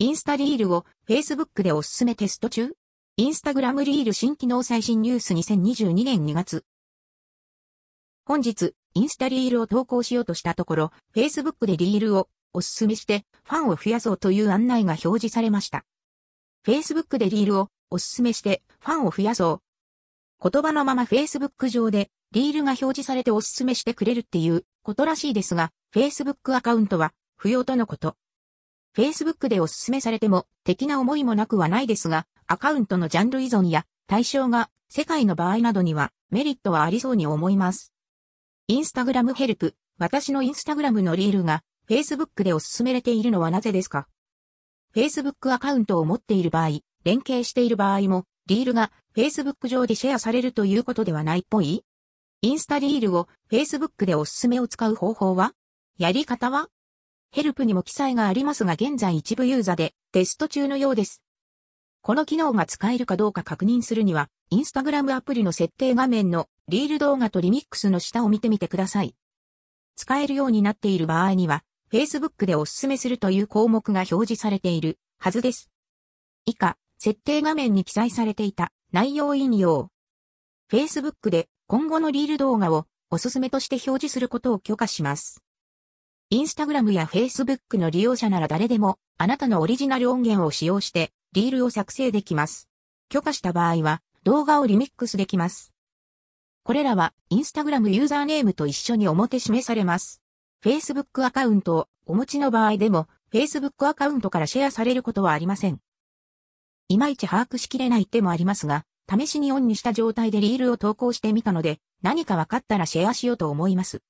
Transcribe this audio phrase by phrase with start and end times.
[0.00, 2.72] インスタリールを Facebook でおすすめテスト中？
[3.16, 6.64] インスタグラムリール新機能最新ニュース2022年2月。
[8.24, 15.84] 本日、インスタリールを投稿しようとしたところ、Facebook でリールをおすすめしてファンを増やそうという案内が表示されました。
[16.66, 19.62] Facebook でリールをおすすめしてファンを増やそ
[20.42, 20.50] う。
[20.50, 28.16] 言葉のまま Facebook 上でリールが表示されておすすめしてくれるっていうことらしいですが、Facebook アカウントは不要とのこと。
[28.96, 37.92] Facebook でおすすめされても、的な思いもなくはないですが、アカウントのジャンル依存や対象が世界の場合などにはメリットはありそうに思います。
[38.68, 44.06] インスタグラムヘルプ、私のインスタグラムのリールが Facebook でおすすめれているのはなぜですか
[44.94, 51.82] ?Facebook アカウントを持っている場合、連携している場合も、リールが Facebook 上でシェアされるということではないっぽい？
[52.42, 55.52] インスタリールを Facebook でおすすめを使う方法は？
[55.98, 56.68] やり方は？
[57.34, 61.20] ヘルプにも記載がありますが現在一部ユーザーでテスト中のようです。
[62.00, 69.16] この機能が使えるかどうか確認するには、インスタグラムアプリの設定画面のリール動画とリミックスの下を見てみてください。
[69.96, 75.70] 使えるようになっている場合には、Facebook でおすすめするという項目が表示されているはずです。
[76.46, 79.88] 以下、設定画面に記載されていた内容引用。
[80.70, 85.43] Facebook で今後のリール動画をおすすめとして表示することを許可します。
[86.30, 92.68] インスタグラムやフェイスブックの利用者なら誰でも、あなたのオリジナル音源を使用して、リールを作成できます。
[93.10, 95.74] 許可した場合は、動画をリミックスできます。
[96.62, 100.22] これらは、インスタグラムユーザーネームと一緒に表示されます。
[100.64, 105.78] Facebook アカウントをお持ちの場合でも、Facebook アカウントからシェアされることはありません。
[106.88, 114.00] いまいち把握しきれない手もありますが、試しにオンにした状態でリールを投稿してみたので、何か分かったらシェアしようと思います。